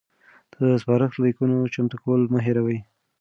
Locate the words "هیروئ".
2.47-2.79